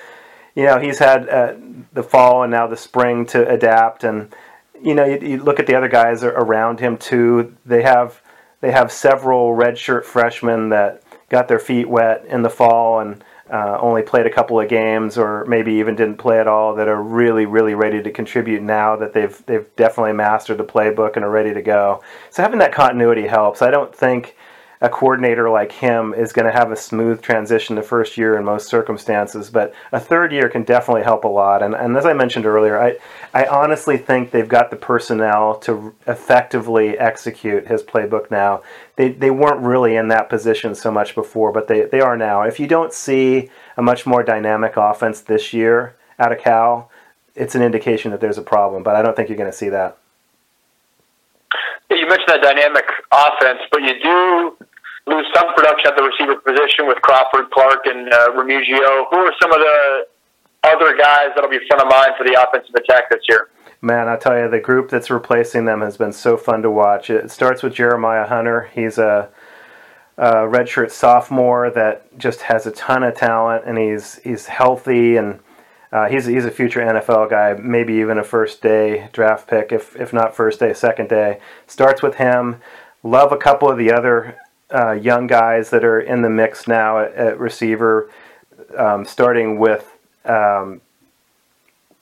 you 0.55 0.65
know, 0.65 0.79
he's 0.79 0.99
had 0.99 1.29
uh, 1.29 1.55
the 1.93 2.03
fall 2.03 2.43
and 2.43 2.51
now 2.51 2.67
the 2.67 2.77
spring 2.77 3.27
to 3.27 3.49
adapt, 3.49 4.05
and 4.05 4.35
you 4.81 4.95
know, 4.95 5.05
you, 5.05 5.19
you, 5.19 5.43
look 5.43 5.59
at 5.59 5.67
the 5.67 5.75
other 5.75 5.89
guys 5.89 6.23
around 6.23 6.81
him 6.81 6.97
too. 6.97 7.57
They 7.67 7.83
have 7.83 8.23
they 8.61 8.71
have 8.71 8.93
several 8.93 9.55
redshirt 9.55 10.05
freshmen 10.05 10.69
that 10.71 11.03
got 11.29 11.49
their 11.49 11.59
feet 11.59 11.89
wet 11.89 12.25
in 12.27 12.43
the 12.43 12.51
fall 12.51 13.01
and 13.01 13.25
uh, 13.53 13.79
only 13.81 14.03
played 14.03 14.27
a 14.27 14.31
couple 14.31 14.59
of 14.59 14.69
games 14.69 15.19
or 15.19 15.45
maybe 15.45 15.75
even 15.75 15.95
didn't 15.95 16.17
play 16.17 16.41
at 16.41 16.49
all 16.49 16.75
that 16.75 16.89
are 16.89 17.03
really 17.03 17.45
really 17.47 17.75
ready 17.75 18.03
to 18.03 18.11
contribute 18.11 18.63
now 18.63 18.97
that 18.97 19.13
they've 19.13 19.45
they've 19.47 19.75
definitely 19.77 20.13
mastered 20.13 20.59
the 20.59 20.65
playbook 20.65 21.17
and 21.17 21.25
are 21.25 21.31
ready 21.31 21.53
to 21.53 21.63
go. 21.63 22.03
So 22.31 22.43
having 22.43 22.59
that 22.61 22.73
continuity 22.73 23.27
helps. 23.27 23.61
I 23.61 23.71
don't 23.71 23.95
think 23.95 24.37
a 24.85 24.89
coordinator 24.91 25.49
like 25.49 25.73
him 25.73 26.13
is 26.13 26.35
going 26.35 26.45
to 26.45 26.53
have 26.53 26.71
a 26.71 26.77
smooth 26.77 27.23
transition 27.23 27.75
the 27.75 27.83
first 27.83 28.19
year 28.19 28.37
in 28.37 28.45
most 28.45 28.69
circumstances, 28.69 29.49
but 29.49 29.73
a 29.93 29.99
third 29.99 30.31
year 30.31 30.51
can 30.51 30.63
definitely 30.63 31.03
help 31.03 31.25
a 31.25 31.29
lot. 31.29 31.63
And, 31.63 31.75
and 31.75 31.97
as 31.97 32.05
I 32.05 32.13
mentioned 32.13 32.45
earlier, 32.45 32.79
I, 32.79 32.99
I 33.33 33.47
honestly 33.47 33.97
think 33.97 34.31
they've 34.31 34.47
got 34.47 34.69
the 34.69 34.77
personnel 34.77 35.57
to 35.61 35.95
effectively 36.07 36.99
execute 36.99 37.67
his 37.67 37.83
playbook 37.83 38.31
now. 38.31 38.63
They, 38.97 39.09
they 39.09 39.31
weren't 39.31 39.61
really 39.61 39.97
in 39.97 40.09
that 40.09 40.29
position 40.29 40.75
so 40.75 40.91
much 40.91 41.15
before, 41.15 41.51
but 41.51 41.67
they, 41.67 41.87
they 41.87 42.03
are 42.03 42.19
now. 42.19 42.43
If 42.43 42.61
you 42.61 42.67
don't 42.67 42.93
see 42.93 43.49
a 43.79 43.83
much 43.83 44.05
more 44.05 44.23
dynamic 44.23 44.75
offense 44.77 45.23
this 45.23 45.55
year 45.55 45.97
out 46.19 46.31
of 46.31 46.41
Cal, 46.41 46.91
it's 47.35 47.55
an 47.55 47.63
indication 47.63 48.11
that 48.11 48.21
there's 48.21 48.39
a 48.39 48.43
problem, 48.43 48.83
but 48.83 48.97
I 48.97 49.01
don't 49.01 49.17
think 49.17 49.31
you're 49.31 49.39
going 49.39 49.51
to 49.51 49.57
see 49.57 49.71
that. 49.71 49.97
You 51.91 52.09
mentioned 52.09 52.29
that 52.29 52.43
dynamic 52.43 52.85
offense, 53.13 53.61
but 53.71 53.83
you 53.83 53.93
do 54.03 54.54
lose 55.07 55.27
some 55.35 55.55
production 55.55 55.93
at 55.93 55.97
the 55.97 56.03
receiver 56.03 56.37
position 56.37 56.87
with 56.87 57.01
Crawford, 57.03 57.51
Clark, 57.51 57.87
and 57.87 58.13
uh, 58.13 58.29
Remigio. 58.31 59.07
Who 59.11 59.17
are 59.17 59.33
some 59.41 59.53
of 59.53 59.59
the 59.59 60.07
other 60.65 60.97
guys 60.97 61.29
that'll 61.35 61.51
be 61.51 61.61
front 61.69 61.83
of 61.83 61.89
mind 61.91 62.13
for 62.17 62.25
the 62.25 62.41
offensive 62.41 62.75
attack 62.75 63.11
this 63.11 63.21
year? 63.29 63.49
Man, 63.81 64.09
I 64.09 64.17
tell 64.17 64.39
you, 64.39 64.49
the 64.49 64.61
group 64.61 64.89
that's 64.89 65.11
replacing 65.11 65.67
them 65.67 65.83
has 65.83 65.99
been 65.99 66.13
so 66.13 66.39
fun 66.39 66.63
to 66.63 66.71
watch. 66.71 67.11
It 67.11 67.31
starts 67.31 67.63
with 67.63 67.75
Jeremiah 67.75 68.27
Hunter. 68.27 68.71
He's 68.75 68.97
a, 68.97 69.29
a 70.17 70.33
redshirt 70.37 70.91
sophomore 70.91 71.71
that 71.71 72.17
just 72.17 72.43
has 72.43 72.67
a 72.67 72.71
ton 72.71 73.03
of 73.03 73.15
talent, 73.15 73.65
and 73.67 73.77
he's 73.77 74.17
he's 74.25 74.47
healthy 74.47 75.17
and 75.17 75.41
uh, 75.93 76.09
he's 76.09 76.25
he's 76.25 76.45
a 76.45 76.51
future 76.51 76.81
NFL 76.81 77.31
guy, 77.31 77.55
maybe 77.61 77.95
even 77.95 78.19
a 78.19 78.25
first 78.25 78.63
day 78.63 79.09
draft 79.13 79.47
pick, 79.49 79.71
if 79.71 79.95
if 79.95 80.13
not 80.13 80.35
first 80.35 80.59
day, 80.61 80.73
second 80.73 81.09
day. 81.09 81.39
Starts 81.67 82.03
with 82.03 82.17
him. 82.17 82.61
Love 83.03 83.33
a 83.33 83.37
couple 83.37 83.71
of 83.71 83.77
the 83.77 83.93
other 83.93 84.37
uh, 84.75 84.93
young 84.93 85.27
guys 85.27 85.71
that 85.71 85.85
are 85.85 86.01
in 86.01 86.23
the 86.23 86.31
mix 86.31 86.67
now 86.67 86.99
at, 86.99 87.15
at 87.15 87.39
receiver, 87.39 88.11
um, 88.77 89.05
starting 89.05 89.59
with 89.59 89.97
um, 90.25 90.81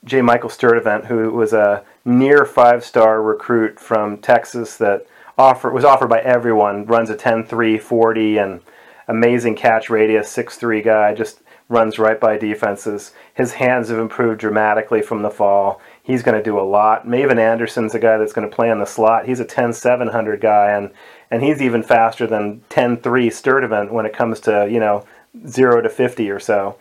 J. 0.05 0.23
Michael 0.23 0.49
Sturdivant, 0.49 1.07
who 1.07 1.31
was 1.31 1.53
a 1.53 1.85
near 2.05 2.45
five 2.45 2.85
star 2.85 3.23
recruit 3.23 3.79
from 3.79 4.19
Texas 4.19 4.77
that 4.79 5.07
offer, 5.39 5.71
was 5.71 5.85
offered 5.85 6.09
by 6.09 6.21
everyone, 6.21 6.87
runs 6.87 7.11
a 7.11 7.17
10 7.17 7.45
3 7.45 7.79
40 7.79 8.39
and 8.39 8.61
amazing 9.09 9.55
catch 9.55 9.91
radius, 9.91 10.31
six-three 10.31 10.83
guy, 10.83 11.15
just 11.15 11.41
runs 11.69 11.99
right 11.99 12.21
by 12.21 12.37
defenses. 12.37 13.13
His 13.35 13.55
hands 13.55 13.89
have 13.89 13.99
improved 13.99 14.41
dramatically 14.41 15.03
from 15.03 15.23
the 15.23 15.31
fall. 15.31 15.81
He's 16.03 16.23
going 16.23 16.37
to 16.37 16.43
do 16.43 16.59
a 16.59 16.63
lot. 16.63 17.07
Mavin 17.07 17.39
Anderson's 17.39 17.95
a 17.95 17.99
guy 17.99 18.19
that's 18.19 18.33
going 18.33 18.49
to 18.49 18.55
play 18.55 18.71
in 18.71 18.81
the 18.81 18.87
slot. 18.87 19.27
He's 19.27 19.41
a 19.41 19.45
10 19.45 19.73
700 19.73 20.41
guy, 20.41 20.73
and 20.73 20.91
and 21.31 21.43
he's 21.43 21.63
even 21.63 21.83
faster 21.83 22.27
than 22.27 22.63
10-3 22.71 23.01
Sturdivant 23.01 23.91
when 23.93 24.05
it 24.05 24.13
comes 24.13 24.41
to 24.41 24.69
you 24.71 24.81
know 24.81 25.05
zero 25.47 25.81
to 25.81 25.89
50 25.89 26.31
or 26.31 26.41
so. 26.41 26.77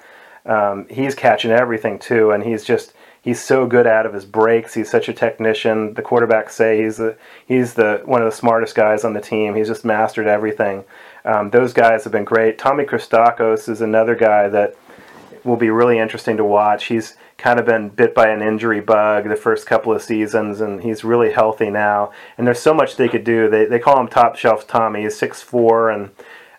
Um, 0.46 0.88
he's 0.90 1.14
catching 1.14 1.52
everything 1.52 2.00
too, 2.00 2.32
and 2.32 2.44
he's 2.44 2.64
just 2.64 2.94
he's 3.22 3.40
so 3.40 3.68
good 3.68 3.86
out 3.86 4.06
of 4.06 4.14
his 4.14 4.26
breaks. 4.26 4.74
He's 4.74 4.90
such 4.90 5.08
a 5.08 5.14
technician. 5.14 5.94
The 5.94 6.02
quarterbacks 6.02 6.52
say 6.52 6.84
he's 6.84 6.98
the 6.98 7.16
he's 7.46 7.76
the 7.76 8.02
one 8.06 8.22
of 8.22 8.30
the 8.30 8.36
smartest 8.36 8.76
guys 8.76 9.04
on 9.06 9.14
the 9.14 9.22
team. 9.22 9.56
He's 9.56 9.68
just 9.68 9.86
mastered 9.86 10.28
everything. 10.28 10.84
Um, 11.24 11.52
those 11.52 11.74
guys 11.74 12.04
have 12.04 12.12
been 12.12 12.26
great. 12.26 12.58
Tommy 12.58 12.86
Christakos 12.86 13.70
is 13.70 13.82
another 13.82 14.16
guy 14.16 14.50
that 14.50 14.76
will 15.44 15.58
be 15.58 15.70
really 15.70 16.00
interesting 16.00 16.38
to 16.38 16.44
watch. 16.44 16.86
He's 16.86 17.16
kind 17.42 17.60
of 17.60 17.66
been 17.66 17.90
bit 17.90 18.14
by 18.14 18.30
an 18.30 18.42
injury 18.42 18.80
bug 18.80 19.28
the 19.28 19.36
first 19.36 19.66
couple 19.66 19.92
of 19.92 20.02
seasons, 20.02 20.62
and 20.62 20.84
he's 20.84 21.04
really 21.04 21.32
healthy 21.32 21.72
now. 21.72 22.12
And 22.38 22.46
there's 22.46 22.60
so 22.60 22.74
much 22.74 22.96
they 22.96 23.10
could 23.10 23.24
do. 23.24 23.50
They, 23.50 23.66
they 23.66 23.80
call 23.80 24.00
him 24.00 24.08
top 24.08 24.36
shelf 24.36 24.68
Tommy. 24.68 25.02
He's 25.02 25.18
six 25.18 25.42
four, 25.42 25.90
and 25.90 26.12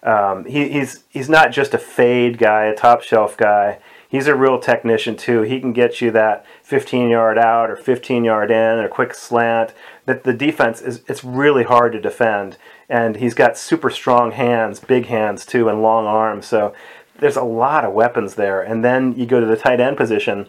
um, 0.02 0.44
he, 0.44 0.68
he's 0.68 1.04
he's 1.08 1.28
not 1.28 1.52
just 1.52 1.72
a 1.72 1.78
fade 1.78 2.36
guy, 2.36 2.64
a 2.64 2.74
top 2.74 3.02
shelf 3.02 3.36
guy. 3.36 3.78
He's 4.08 4.26
a 4.26 4.34
real 4.34 4.58
technician 4.58 5.16
too. 5.16 5.42
He 5.42 5.60
can 5.60 5.72
get 5.72 6.02
you 6.02 6.10
that 6.10 6.44
15 6.64 7.08
yard 7.08 7.38
out 7.38 7.70
or 7.70 7.76
15 7.76 8.24
yard 8.24 8.50
in, 8.50 8.80
or 8.80 8.88
quick 8.88 9.14
slant. 9.14 9.72
That 10.06 10.24
the 10.24 10.34
defense 10.34 10.82
is 10.82 11.02
it's 11.06 11.22
really 11.22 11.62
hard 11.62 11.92
to 11.92 12.00
defend, 12.00 12.58
and 12.88 13.16
he's 13.16 13.34
got 13.34 13.56
super 13.56 13.88
strong 13.88 14.32
hands, 14.32 14.80
big 14.80 15.06
hands 15.06 15.46
too, 15.46 15.68
and 15.68 15.80
long 15.80 16.06
arms. 16.06 16.46
So 16.46 16.74
there's 17.20 17.36
a 17.36 17.42
lot 17.44 17.84
of 17.84 17.92
weapons 17.92 18.34
there. 18.34 18.60
And 18.60 18.84
then 18.84 19.14
you 19.14 19.26
go 19.26 19.38
to 19.38 19.46
the 19.46 19.56
tight 19.56 19.78
end 19.78 19.96
position 19.96 20.48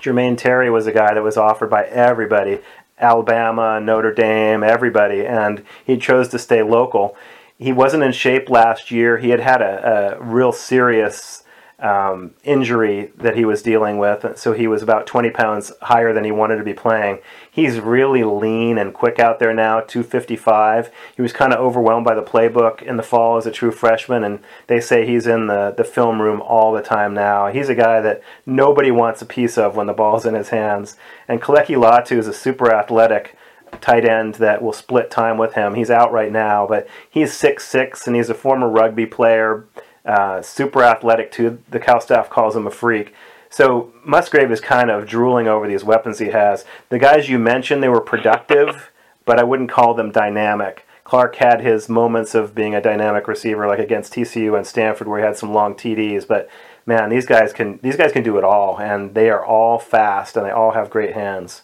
Jermaine 0.00 0.36
Terry 0.36 0.70
was 0.70 0.86
a 0.86 0.92
guy 0.92 1.14
that 1.14 1.22
was 1.22 1.36
offered 1.36 1.70
by 1.70 1.84
everybody 1.84 2.60
Alabama, 2.98 3.80
Notre 3.80 4.12
Dame, 4.12 4.62
everybody, 4.62 5.26
and 5.26 5.64
he 5.84 5.96
chose 5.96 6.28
to 6.28 6.38
stay 6.38 6.62
local. 6.62 7.16
He 7.58 7.72
wasn't 7.72 8.02
in 8.02 8.12
shape 8.12 8.50
last 8.50 8.90
year. 8.90 9.16
He 9.18 9.30
had 9.30 9.40
had 9.40 9.62
a, 9.62 10.18
a 10.18 10.22
real 10.22 10.52
serious 10.52 11.44
um, 11.80 12.34
injury 12.44 13.12
that 13.16 13.36
he 13.36 13.44
was 13.44 13.62
dealing 13.62 13.98
with, 13.98 14.38
so 14.38 14.52
he 14.52 14.66
was 14.66 14.82
about 14.82 15.06
20 15.06 15.30
pounds 15.30 15.72
higher 15.82 16.12
than 16.12 16.24
he 16.24 16.30
wanted 16.30 16.56
to 16.56 16.64
be 16.64 16.74
playing. 16.74 17.18
He's 17.50 17.80
really 17.80 18.22
lean 18.22 18.78
and 18.78 18.92
quick 18.92 19.18
out 19.18 19.38
there 19.38 19.54
now, 19.54 19.80
255. 19.80 20.90
He 21.16 21.22
was 21.22 21.32
kind 21.32 21.52
of 21.52 21.60
overwhelmed 21.60 22.04
by 22.04 22.14
the 22.14 22.22
playbook 22.22 22.82
in 22.82 22.96
the 22.96 23.02
fall 23.02 23.36
as 23.36 23.46
a 23.46 23.50
true 23.50 23.70
freshman, 23.70 24.24
and 24.24 24.40
they 24.66 24.80
say 24.80 25.06
he's 25.06 25.26
in 25.26 25.46
the, 25.46 25.74
the 25.76 25.84
film 25.84 26.20
room 26.20 26.40
all 26.42 26.72
the 26.72 26.82
time 26.82 27.14
now. 27.14 27.48
He's 27.48 27.68
a 27.68 27.74
guy 27.74 28.00
that 28.00 28.22
nobody 28.44 28.90
wants 28.90 29.22
a 29.22 29.26
piece 29.26 29.56
of 29.56 29.76
when 29.76 29.86
the 29.86 29.92
ball's 29.92 30.26
in 30.26 30.34
his 30.34 30.50
hands. 30.50 30.96
And 31.26 31.40
Keleki 31.40 31.76
Latu 31.76 32.18
is 32.18 32.26
a 32.26 32.34
super 32.34 32.72
athletic 32.72 33.36
tight 33.80 34.04
end 34.04 34.34
that 34.36 34.62
will 34.62 34.72
split 34.72 35.10
time 35.10 35.38
with 35.38 35.54
him. 35.54 35.74
He's 35.74 35.90
out 35.90 36.12
right 36.12 36.32
now, 36.32 36.66
but 36.66 36.88
he's 37.08 37.32
six 37.32 37.66
six 37.66 38.06
and 38.06 38.16
he's 38.16 38.30
a 38.30 38.34
former 38.34 38.68
rugby 38.68 39.06
player 39.06 39.66
uh, 40.04 40.42
super 40.42 40.82
athletic 40.82 41.30
too. 41.30 41.62
The 41.68 41.80
Cal 41.80 42.00
staff 42.00 42.30
calls 42.30 42.56
him 42.56 42.66
a 42.66 42.70
freak. 42.70 43.14
So 43.50 43.92
Musgrave 44.04 44.52
is 44.52 44.60
kind 44.60 44.90
of 44.90 45.06
drooling 45.06 45.48
over 45.48 45.66
these 45.66 45.84
weapons 45.84 46.20
he 46.20 46.28
has. 46.28 46.64
The 46.88 46.98
guys 46.98 47.28
you 47.28 47.38
mentioned, 47.38 47.82
they 47.82 47.88
were 47.88 48.00
productive, 48.00 48.90
but 49.24 49.38
I 49.38 49.44
wouldn't 49.44 49.70
call 49.70 49.94
them 49.94 50.12
dynamic. 50.12 50.86
Clark 51.02 51.36
had 51.36 51.60
his 51.60 51.88
moments 51.88 52.36
of 52.36 52.54
being 52.54 52.74
a 52.74 52.80
dynamic 52.80 53.26
receiver, 53.26 53.66
like 53.66 53.80
against 53.80 54.12
TCU 54.12 54.56
and 54.56 54.64
Stanford, 54.64 55.08
where 55.08 55.18
he 55.18 55.26
had 55.26 55.36
some 55.36 55.52
long 55.52 55.74
TDs. 55.74 56.26
But 56.26 56.48
man, 56.86 57.10
these 57.10 57.26
guys 57.26 57.52
can 57.52 57.80
these 57.82 57.96
guys 57.96 58.12
can 58.12 58.22
do 58.22 58.38
it 58.38 58.44
all, 58.44 58.78
and 58.78 59.12
they 59.14 59.28
are 59.28 59.44
all 59.44 59.80
fast, 59.80 60.36
and 60.36 60.46
they 60.46 60.50
all 60.50 60.70
have 60.70 60.88
great 60.88 61.14
hands. 61.14 61.62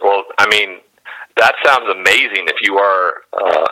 Well, 0.00 0.24
I 0.38 0.48
mean, 0.48 0.78
that 1.36 1.54
sounds 1.62 1.90
amazing. 1.90 2.46
If 2.48 2.62
you 2.62 2.78
are 2.78 3.22
uh, 3.34 3.66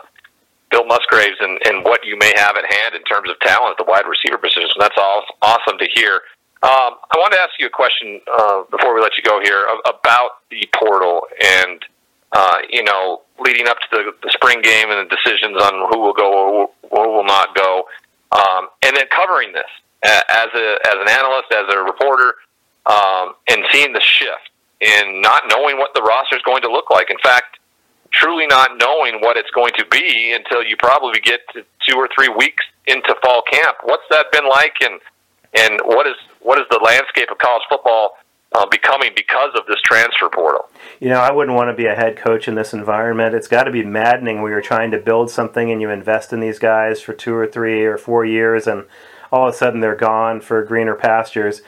Musgraves 0.88 1.36
and, 1.40 1.60
and 1.66 1.84
what 1.84 2.04
you 2.04 2.16
may 2.16 2.32
have 2.36 2.56
at 2.56 2.64
hand 2.64 2.94
in 2.96 3.02
terms 3.04 3.28
of 3.30 3.38
talent 3.40 3.76
at 3.78 3.84
the 3.84 3.88
wide 3.88 4.08
receiver 4.08 4.38
position. 4.38 4.72
That's 4.80 4.96
all 4.96 5.24
awesome 5.42 5.78
to 5.78 5.86
hear. 5.94 6.22
Um, 6.60 6.98
I 7.12 7.14
want 7.18 7.32
to 7.34 7.38
ask 7.38 7.52
you 7.60 7.66
a 7.66 7.70
question 7.70 8.20
uh, 8.26 8.62
before 8.70 8.94
we 8.94 9.00
let 9.00 9.12
you 9.16 9.22
go 9.22 9.38
here 9.40 9.68
about 9.86 10.42
the 10.50 10.68
portal 10.74 11.28
and 11.40 11.78
uh, 12.32 12.58
you 12.68 12.82
know 12.82 13.22
leading 13.38 13.68
up 13.68 13.78
to 13.78 13.86
the, 13.92 14.12
the 14.24 14.30
spring 14.32 14.60
game 14.60 14.90
and 14.90 15.08
the 15.08 15.14
decisions 15.14 15.56
on 15.62 15.88
who 15.92 16.00
will 16.00 16.12
go 16.14 16.32
or 16.32 16.70
who 16.90 17.12
will 17.14 17.24
not 17.24 17.54
go, 17.54 17.84
um, 18.32 18.68
and 18.82 18.96
then 18.96 19.06
covering 19.14 19.52
this 19.52 19.70
as 20.02 20.48
a 20.54 20.78
as 20.86 20.94
an 20.98 21.08
analyst, 21.08 21.46
as 21.52 21.72
a 21.72 21.78
reporter, 21.78 22.34
um, 22.86 23.34
and 23.48 23.62
seeing 23.70 23.92
the 23.92 24.00
shift 24.00 24.50
in 24.80 25.20
not 25.20 25.44
knowing 25.48 25.78
what 25.78 25.94
the 25.94 26.02
roster 26.02 26.36
is 26.36 26.42
going 26.42 26.62
to 26.62 26.70
look 26.70 26.90
like. 26.90 27.10
In 27.10 27.18
fact, 27.22 27.57
truly 28.12 28.46
not 28.46 28.78
knowing 28.78 29.20
what 29.20 29.36
it's 29.36 29.50
going 29.50 29.72
to 29.76 29.84
be 29.90 30.32
until 30.32 30.62
you 30.62 30.76
probably 30.76 31.20
get 31.20 31.40
to 31.52 31.64
two 31.86 31.96
or 31.96 32.08
three 32.14 32.28
weeks 32.28 32.64
into 32.86 33.14
fall 33.22 33.42
camp. 33.50 33.76
What's 33.84 34.04
that 34.10 34.30
been 34.32 34.48
like, 34.48 34.74
and 34.80 35.00
and 35.54 35.80
what 35.84 36.06
is 36.06 36.16
what 36.40 36.58
is 36.58 36.66
the 36.70 36.80
landscape 36.84 37.30
of 37.30 37.38
college 37.38 37.62
football 37.68 38.16
uh, 38.54 38.66
becoming 38.66 39.10
because 39.14 39.50
of 39.54 39.66
this 39.66 39.80
transfer 39.84 40.28
portal? 40.28 40.68
You 41.00 41.10
know, 41.10 41.20
I 41.20 41.30
wouldn't 41.30 41.56
want 41.56 41.68
to 41.70 41.74
be 41.74 41.86
a 41.86 41.94
head 41.94 42.16
coach 42.16 42.48
in 42.48 42.54
this 42.54 42.72
environment. 42.72 43.34
It's 43.34 43.48
got 43.48 43.64
to 43.64 43.70
be 43.70 43.84
maddening 43.84 44.42
where 44.42 44.52
you're 44.52 44.60
trying 44.60 44.90
to 44.92 44.98
build 44.98 45.30
something 45.30 45.70
and 45.70 45.80
you 45.80 45.90
invest 45.90 46.32
in 46.32 46.40
these 46.40 46.58
guys 46.58 47.00
for 47.00 47.12
two 47.12 47.34
or 47.34 47.46
three 47.46 47.84
or 47.84 47.98
four 47.98 48.24
years, 48.24 48.66
and 48.66 48.84
all 49.30 49.48
of 49.48 49.54
a 49.54 49.56
sudden 49.56 49.80
they're 49.80 49.94
gone 49.94 50.40
for 50.40 50.62
greener 50.64 50.94
pastures. 50.94 51.62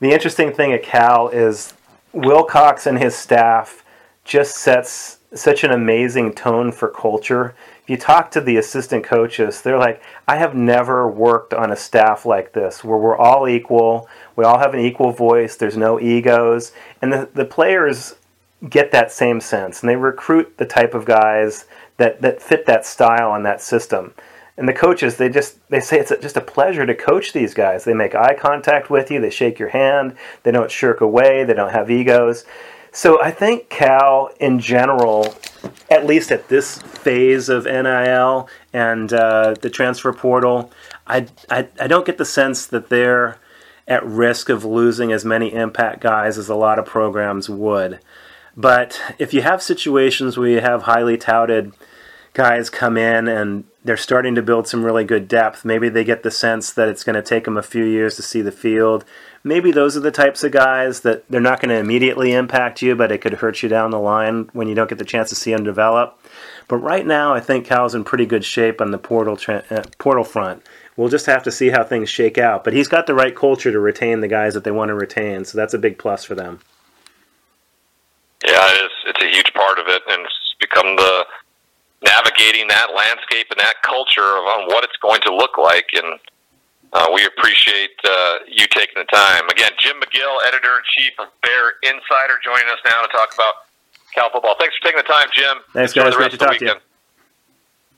The 0.00 0.12
interesting 0.12 0.52
thing 0.52 0.72
at 0.72 0.82
Cal 0.82 1.28
is 1.28 1.74
Wilcox 2.12 2.86
and 2.86 2.98
his 2.98 3.14
staff 3.14 3.84
just 4.24 4.56
sets 4.56 5.17
such 5.34 5.62
an 5.62 5.70
amazing 5.70 6.32
tone 6.32 6.72
for 6.72 6.88
culture. 6.88 7.54
If 7.82 7.90
you 7.90 7.96
talk 7.96 8.30
to 8.30 8.40
the 8.40 8.56
assistant 8.56 9.04
coaches, 9.04 9.60
they're 9.60 9.78
like, 9.78 10.02
I 10.26 10.36
have 10.36 10.54
never 10.54 11.08
worked 11.08 11.52
on 11.52 11.70
a 11.70 11.76
staff 11.76 12.24
like 12.24 12.52
this 12.52 12.82
where 12.82 12.98
we're 12.98 13.16
all 13.16 13.46
equal, 13.48 14.08
we 14.36 14.44
all 14.44 14.58
have 14.58 14.74
an 14.74 14.80
equal 14.80 15.12
voice, 15.12 15.56
there's 15.56 15.76
no 15.76 16.00
egos, 16.00 16.72
and 17.02 17.12
the, 17.12 17.28
the 17.34 17.44
players 17.44 18.16
get 18.68 18.90
that 18.90 19.12
same 19.12 19.40
sense 19.40 19.82
and 19.82 19.88
they 19.88 19.96
recruit 19.96 20.56
the 20.56 20.66
type 20.66 20.94
of 20.94 21.04
guys 21.04 21.66
that, 21.98 22.20
that 22.22 22.42
fit 22.42 22.66
that 22.66 22.86
style 22.86 23.34
and 23.34 23.44
that 23.44 23.60
system. 23.60 24.14
And 24.56 24.68
the 24.68 24.72
coaches, 24.72 25.16
they 25.16 25.28
just 25.28 25.56
they 25.68 25.78
say 25.78 26.00
it's 26.00 26.10
just 26.20 26.36
a 26.36 26.40
pleasure 26.40 26.84
to 26.84 26.94
coach 26.94 27.32
these 27.32 27.54
guys. 27.54 27.84
They 27.84 27.94
make 27.94 28.16
eye 28.16 28.34
contact 28.34 28.90
with 28.90 29.08
you, 29.08 29.20
they 29.20 29.30
shake 29.30 29.60
your 29.60 29.68
hand, 29.68 30.16
they 30.42 30.50
don't 30.50 30.70
shirk 30.70 31.00
away, 31.00 31.44
they 31.44 31.54
don't 31.54 31.70
have 31.70 31.90
egos 31.90 32.44
So 32.92 33.20
I 33.22 33.30
think 33.30 33.68
Cal, 33.68 34.30
in 34.40 34.58
general, 34.58 35.34
at 35.90 36.06
least 36.06 36.32
at 36.32 36.48
this 36.48 36.78
phase 36.78 37.48
of 37.48 37.64
NIL 37.64 38.48
and 38.72 39.12
uh, 39.12 39.54
the 39.60 39.70
transfer 39.70 40.12
portal, 40.12 40.70
I, 41.06 41.26
I 41.50 41.68
I 41.80 41.86
don't 41.86 42.06
get 42.06 42.18
the 42.18 42.24
sense 42.24 42.66
that 42.66 42.88
they're 42.88 43.38
at 43.86 44.04
risk 44.04 44.48
of 44.48 44.64
losing 44.64 45.12
as 45.12 45.24
many 45.24 45.52
impact 45.52 46.00
guys 46.00 46.36
as 46.38 46.48
a 46.48 46.54
lot 46.54 46.78
of 46.78 46.84
programs 46.84 47.48
would. 47.48 47.98
But 48.56 49.00
if 49.18 49.32
you 49.32 49.42
have 49.42 49.62
situations 49.62 50.36
where 50.36 50.48
you 50.48 50.60
have 50.60 50.82
highly 50.82 51.16
touted 51.16 51.72
guys 52.34 52.70
come 52.70 52.96
in 52.96 53.28
and 53.28 53.64
they're 53.84 53.96
starting 53.96 54.34
to 54.34 54.42
build 54.42 54.68
some 54.68 54.84
really 54.84 55.04
good 55.04 55.28
depth, 55.28 55.64
maybe 55.64 55.88
they 55.88 56.04
get 56.04 56.22
the 56.22 56.30
sense 56.30 56.72
that 56.72 56.88
it's 56.88 57.04
going 57.04 57.14
to 57.14 57.22
take 57.22 57.44
them 57.44 57.56
a 57.56 57.62
few 57.62 57.84
years 57.84 58.16
to 58.16 58.22
see 58.22 58.42
the 58.42 58.52
field. 58.52 59.04
Maybe 59.44 59.70
those 59.70 59.96
are 59.96 60.00
the 60.00 60.10
types 60.10 60.44
of 60.44 60.52
guys 60.52 61.00
that 61.00 61.28
they're 61.30 61.40
not 61.40 61.60
going 61.60 61.70
to 61.70 61.76
immediately 61.76 62.32
impact 62.32 62.82
you, 62.82 62.94
but 62.94 63.10
it 63.12 63.20
could 63.20 63.34
hurt 63.34 63.62
you 63.62 63.68
down 63.68 63.90
the 63.90 63.98
line 63.98 64.50
when 64.52 64.68
you 64.68 64.74
don't 64.74 64.90
get 64.90 64.98
the 64.98 65.04
chance 65.04 65.30
to 65.30 65.34
see 65.34 65.52
them 65.52 65.64
develop. 65.64 66.20
But 66.66 66.78
right 66.78 67.06
now, 67.06 67.32
I 67.32 67.40
think 67.40 67.64
Cal's 67.64 67.94
in 67.94 68.04
pretty 68.04 68.26
good 68.26 68.44
shape 68.44 68.80
on 68.80 68.90
the 68.90 68.98
portal 68.98 69.36
tra- 69.36 69.64
uh, 69.70 69.84
portal 69.98 70.24
front. 70.24 70.62
We'll 70.96 71.08
just 71.08 71.26
have 71.26 71.44
to 71.44 71.52
see 71.52 71.70
how 71.70 71.84
things 71.84 72.10
shake 72.10 72.36
out. 72.36 72.64
But 72.64 72.74
he's 72.74 72.88
got 72.88 73.06
the 73.06 73.14
right 73.14 73.34
culture 73.34 73.72
to 73.72 73.80
retain 73.80 74.20
the 74.20 74.28
guys 74.28 74.52
that 74.54 74.64
they 74.64 74.70
want 74.70 74.88
to 74.88 74.94
retain, 74.94 75.44
so 75.44 75.56
that's 75.56 75.72
a 75.72 75.78
big 75.78 75.96
plus 75.96 76.24
for 76.24 76.34
them. 76.34 76.60
Yeah, 78.44 78.66
it 78.68 78.84
is. 78.84 78.90
It's 79.06 79.22
a 79.22 79.30
huge 79.30 79.54
part 79.54 79.78
of 79.78 79.86
it, 79.88 80.02
and 80.08 80.26
it's 80.26 80.54
become 80.60 80.96
the 80.96 81.24
navigating 82.02 82.68
that 82.68 82.94
landscape 82.94 83.46
and 83.50 83.58
that 83.58 83.82
culture 83.82 84.38
of 84.38 84.44
on 84.46 84.66
what 84.66 84.84
it's 84.84 84.96
going 85.02 85.20
to 85.22 85.34
look 85.34 85.58
like. 85.58 85.86
And 85.94 86.18
uh, 86.92 87.06
we 87.12 87.26
appreciate 87.26 87.98
uh, 88.04 88.38
you 88.46 88.66
taking 88.70 88.96
the 88.96 89.08
time. 89.12 89.48
Again, 89.48 89.70
Jim 89.78 89.96
McGill, 90.00 90.38
editor 90.46 90.78
in 90.78 90.84
chief 90.96 91.12
of 91.18 91.28
Bear 91.42 91.74
Insider, 91.82 92.38
joining 92.44 92.68
us 92.70 92.78
now 92.84 93.02
to 93.02 93.08
talk 93.08 93.34
about 93.34 93.54
Cal 94.14 94.30
football. 94.30 94.56
Thanks 94.58 94.76
for 94.78 94.84
taking 94.84 94.98
the 94.98 95.08
time, 95.08 95.28
Jim. 95.32 95.58
Thanks, 95.72 95.92
Enjoy 95.92 96.10
guys. 96.10 96.16
Great 96.16 96.30
to 96.32 96.38
talk 96.38 96.56
to 96.58 96.64
you. 96.64 96.74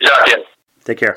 Yeah, 0.01 0.25
yeah. 0.27 0.37
Take 0.85 0.99
care. 0.99 1.17